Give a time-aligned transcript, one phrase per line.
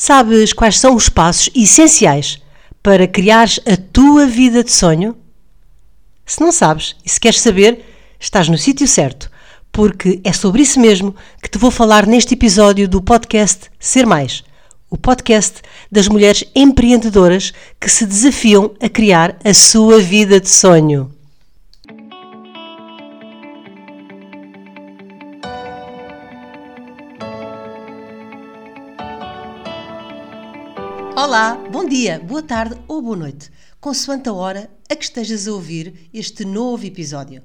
[0.00, 2.40] Sabes quais são os passos essenciais
[2.80, 5.16] para criares a tua vida de sonho?
[6.24, 7.84] Se não sabes e se queres saber,
[8.20, 9.28] estás no sítio certo,
[9.72, 14.44] porque é sobre isso mesmo que te vou falar neste episódio do podcast Ser Mais,
[14.88, 21.12] o podcast das mulheres empreendedoras que se desafiam a criar a sua vida de sonho.
[31.28, 35.52] Olá, bom dia, boa tarde ou boa noite, consoante a hora a que estejas a
[35.52, 37.42] ouvir este novo episódio.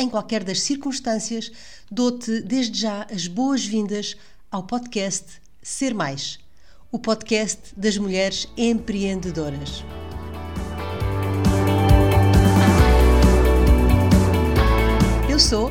[0.00, 1.52] Em qualquer das circunstâncias,
[1.92, 4.16] dou-te desde já as boas-vindas
[4.50, 6.38] ao podcast Ser Mais,
[6.90, 9.84] o podcast das mulheres empreendedoras.
[15.28, 15.70] Eu sou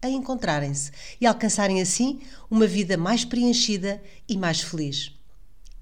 [0.00, 5.12] a encontrarem-se e alcançarem assim uma vida mais preenchida e mais feliz.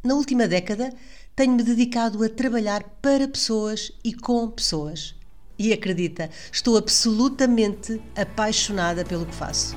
[0.03, 0.92] Na última década,
[1.34, 5.14] tenho-me dedicado a trabalhar para pessoas e com pessoas.
[5.58, 9.77] E acredita, estou absolutamente apaixonada pelo que faço.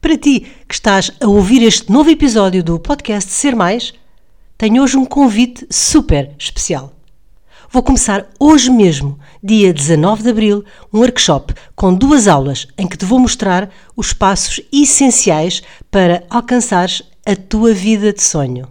[0.00, 3.94] Para ti que estás a ouvir este novo episódio do podcast Ser Mais,
[4.62, 6.92] tenho hoje um convite super especial.
[7.68, 12.96] Vou começar hoje mesmo, dia 19 de abril, um workshop com duas aulas em que
[12.96, 18.68] te vou mostrar os passos essenciais para alcançares a tua vida de sonho.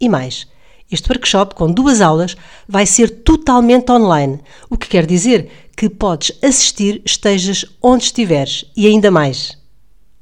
[0.00, 0.48] E mais,
[0.90, 2.36] este workshop com duas aulas
[2.68, 8.88] vai ser totalmente online, o que quer dizer que podes assistir estejas onde estiveres e
[8.88, 9.56] ainda mais.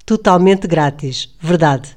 [0.04, 1.96] Totalmente grátis, verdade.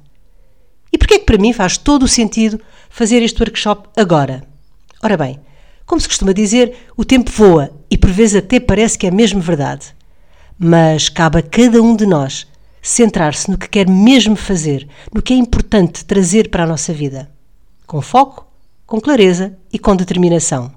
[0.90, 4.44] E porquê é que para mim faz todo o sentido fazer este workshop agora?
[5.02, 5.40] Ora bem,
[5.86, 9.40] como se costuma dizer, o tempo voa e por vezes até parece que é mesmo
[9.40, 9.88] verdade.
[10.58, 12.46] Mas cabe a cada um de nós
[12.82, 17.30] centrar-se no que quer mesmo fazer, no que é importante trazer para a nossa vida.
[17.88, 18.48] Com foco,
[18.86, 20.72] com clareza e com determinação.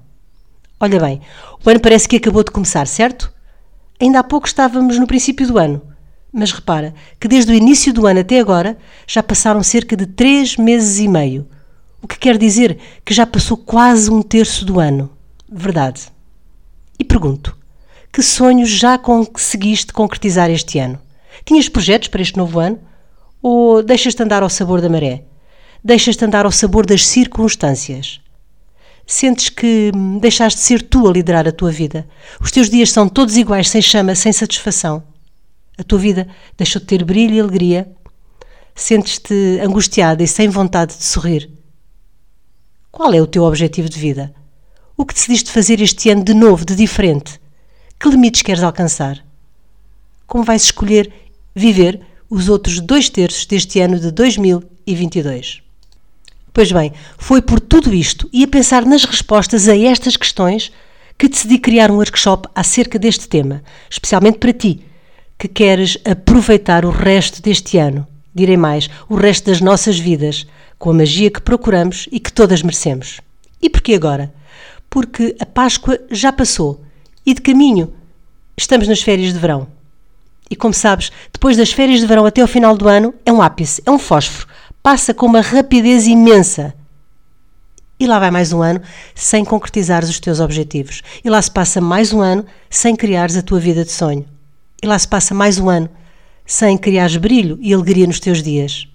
[0.79, 1.21] Olha bem,
[1.63, 3.33] o ano parece que acabou de começar, certo?
[3.99, 5.81] Ainda há pouco estávamos no princípio do ano.
[6.31, 10.57] Mas repara que desde o início do ano até agora já passaram cerca de três
[10.57, 11.47] meses e meio,
[12.03, 15.09] o que quer dizer que já passou quase um terço do ano.
[15.49, 16.01] Verdade.
[16.99, 17.57] E pergunto:
[18.11, 20.99] que sonhos já conseguiste concretizar este ano?
[21.45, 22.77] Tinhas projetos para este novo ano?
[23.41, 25.23] Ou deixas-te andar ao sabor da maré?
[25.83, 28.19] Deixas-te andar ao sabor das circunstâncias?
[29.05, 32.07] Sentes que hum, deixaste de ser tu a liderar a tua vida?
[32.39, 35.03] Os teus dias são todos iguais, sem chama, sem satisfação?
[35.77, 36.27] A tua vida
[36.57, 37.91] deixou de ter brilho e alegria?
[38.75, 41.62] Sentes-te angustiada e sem vontade de sorrir?
[42.95, 44.31] Qual é o teu objetivo de vida?
[44.95, 47.41] O que decidiste fazer este ano de novo, de diferente?
[47.99, 49.25] Que limites queres alcançar?
[50.27, 51.11] Como vais escolher
[51.55, 55.63] viver os outros dois terços deste ano de 2022?
[56.53, 60.71] Pois bem, foi por tudo isto e a pensar nas respostas a estas questões
[61.17, 64.85] que decidi criar um workshop acerca deste tema, especialmente para ti
[65.39, 70.45] que queres aproveitar o resto deste ano, direi mais, o resto das nossas vidas,
[70.83, 73.21] com a magia que procuramos e que todas merecemos.
[73.61, 74.33] E porquê agora?
[74.89, 76.83] Porque a Páscoa já passou
[77.25, 77.93] e de caminho
[78.57, 79.65] estamos nas férias de verão.
[80.51, 83.41] E como sabes, depois das férias de verão até ao final do ano é um
[83.41, 84.45] ápice, é um fósforo,
[84.83, 86.73] passa com uma rapidez imensa.
[87.97, 88.81] E lá vai mais um ano
[89.15, 91.01] sem concretizares os teus objetivos.
[91.23, 94.25] E lá se passa mais um ano sem criares a tua vida de sonho
[94.83, 95.89] e lá se passa mais um ano,
[96.45, 98.85] sem criares brilho e alegria nos teus dias.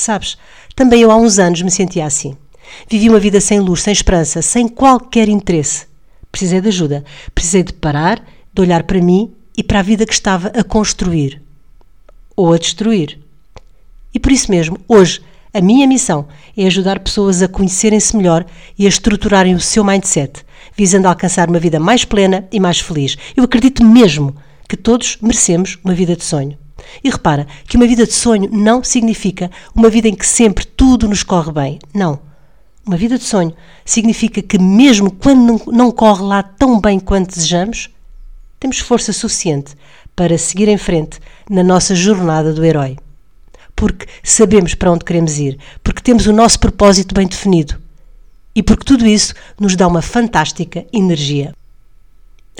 [0.00, 0.38] Sabes,
[0.74, 2.34] também eu há uns anos me sentia assim.
[2.88, 5.86] Vivi uma vida sem luz, sem esperança, sem qualquer interesse.
[6.32, 7.04] Precisei de ajuda.
[7.34, 8.24] Precisei de parar,
[8.54, 11.42] de olhar para mim e para a vida que estava a construir
[12.34, 13.18] ou a destruir.
[14.14, 15.20] E por isso mesmo, hoje,
[15.52, 16.26] a minha missão
[16.56, 18.46] é ajudar pessoas a conhecerem-se melhor
[18.78, 23.18] e a estruturarem o seu mindset, visando alcançar uma vida mais plena e mais feliz.
[23.36, 24.34] Eu acredito mesmo
[24.66, 26.56] que todos merecemos uma vida de sonho.
[27.02, 31.08] E repara que uma vida de sonho não significa uma vida em que sempre tudo
[31.08, 31.78] nos corre bem.
[31.94, 32.20] Não.
[32.86, 33.54] Uma vida de sonho
[33.84, 37.90] significa que, mesmo quando não corre lá tão bem quanto desejamos,
[38.58, 39.74] temos força suficiente
[40.16, 42.96] para seguir em frente na nossa jornada do herói.
[43.76, 47.80] Porque sabemos para onde queremos ir, porque temos o nosso propósito bem definido
[48.54, 51.54] e porque tudo isso nos dá uma fantástica energia.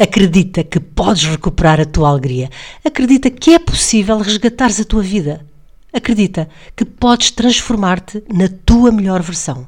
[0.01, 2.49] Acredita que podes recuperar a tua alegria.
[2.83, 5.45] Acredita que é possível resgatares a tua vida.
[5.93, 9.67] Acredita que podes transformar-te na tua melhor versão.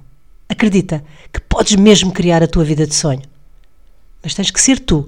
[0.49, 3.21] Acredita que podes mesmo criar a tua vida de sonho.
[4.23, 5.07] Mas tens que ser tu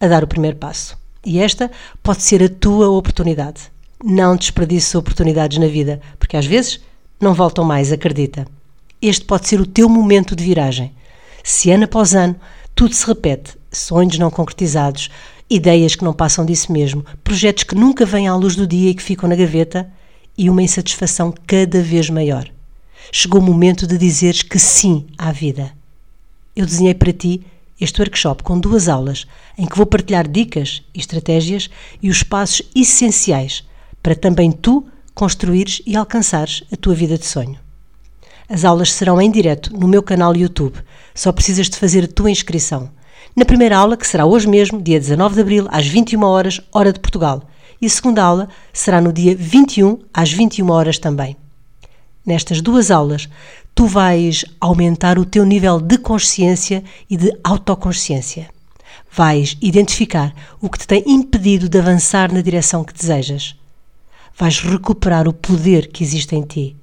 [0.00, 0.96] a dar o primeiro passo.
[1.22, 1.70] E esta
[2.02, 3.70] pode ser a tua oportunidade.
[4.02, 6.80] Não desperdices oportunidades na vida, porque às vezes
[7.20, 8.46] não voltam mais, acredita.
[9.02, 10.94] Este pode ser o teu momento de viragem.
[11.44, 12.36] Se ano após ano
[12.74, 15.10] tudo se repete, sonhos não concretizados,
[15.48, 18.94] ideias que não passam disso mesmo, projetos que nunca vêm à luz do dia e
[18.94, 19.90] que ficam na gaveta
[20.36, 22.48] e uma insatisfação cada vez maior.
[23.10, 25.72] Chegou o momento de dizeres que sim à vida.
[26.56, 27.42] Eu desenhei para ti
[27.80, 29.26] este workshop com duas aulas
[29.58, 31.68] em que vou partilhar dicas e estratégias
[32.02, 33.64] e os passos essenciais
[34.02, 37.58] para também tu construires e alcançares a tua vida de sonho.
[38.48, 40.78] As aulas serão em direto no meu canal YouTube.
[41.14, 42.90] Só precisas de fazer a tua inscrição.
[43.34, 46.92] Na primeira aula, que será hoje mesmo, dia 19 de abril, às 21 horas, hora
[46.92, 47.42] de Portugal.
[47.80, 51.36] E a segunda aula será no dia 21, às 21 horas também.
[52.24, 53.28] Nestas duas aulas,
[53.74, 58.48] tu vais aumentar o teu nível de consciência e de autoconsciência.
[59.10, 63.56] Vais identificar o que te tem impedido de avançar na direção que desejas.
[64.38, 66.76] Vais recuperar o poder que existe em ti.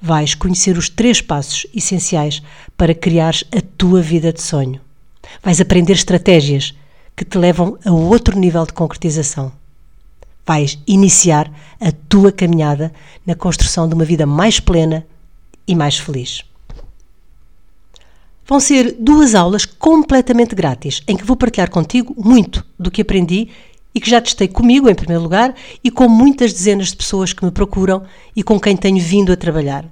[0.00, 2.42] Vais conhecer os três passos essenciais
[2.76, 4.80] para criares a tua vida de sonho.
[5.42, 6.74] Vais aprender estratégias
[7.16, 9.52] que te levam a outro nível de concretização.
[10.46, 11.50] Vais iniciar
[11.80, 12.92] a tua caminhada
[13.26, 15.04] na construção de uma vida mais plena
[15.66, 16.44] e mais feliz.
[18.46, 23.48] Vão ser duas aulas completamente grátis, em que vou partilhar contigo muito do que aprendi
[23.98, 25.52] e que já testei comigo, em primeiro lugar,
[25.82, 28.04] e com muitas dezenas de pessoas que me procuram
[28.34, 29.84] e com quem tenho vindo a trabalhar.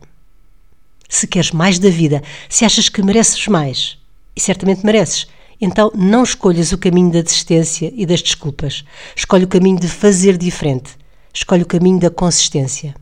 [1.08, 3.98] Se queres mais da vida, se achas que mereces mais,
[4.36, 5.26] e certamente mereces,
[5.60, 8.84] então não escolhas o caminho da desistência e das desculpas.
[9.16, 10.92] Escolhe o caminho de fazer diferente.
[11.34, 12.94] Escolhe o caminho da consistência.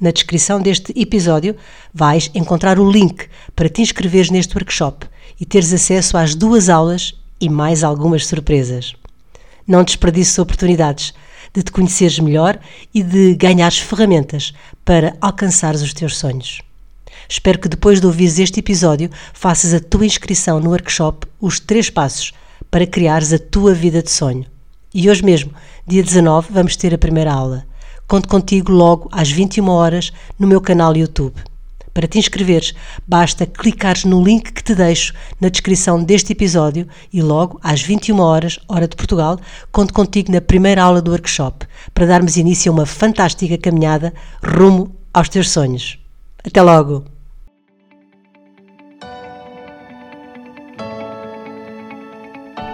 [0.00, 1.56] Na descrição deste episódio
[1.92, 3.26] vais encontrar o link
[3.56, 5.08] para te inscreveres neste workshop
[5.40, 8.94] e teres acesso às duas aulas e mais algumas surpresas.
[9.66, 11.14] Não desperdices oportunidades
[11.54, 12.58] de te conheceres melhor
[12.92, 14.52] e de ganhares ferramentas
[14.84, 16.60] para alcançares os teus sonhos.
[17.28, 21.88] Espero que depois de ouvires este episódio faças a tua inscrição no workshop Os Três
[21.88, 22.32] Passos
[22.70, 24.44] para criares a tua vida de sonho.
[24.92, 25.52] E hoje mesmo,
[25.86, 27.64] dia 19, vamos ter a primeira aula.
[28.06, 31.34] Conto contigo logo às 21 horas no meu canal YouTube.
[31.94, 32.74] Para te inscreveres,
[33.06, 38.18] basta clicares no link que te deixo na descrição deste episódio e logo às 21
[38.18, 39.38] horas, hora de Portugal,
[39.70, 41.64] conto contigo na primeira aula do workshop
[41.94, 45.96] para darmos início a uma fantástica caminhada rumo aos teus sonhos.
[46.44, 47.04] Até logo!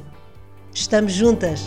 [0.74, 1.60] Estamos juntas!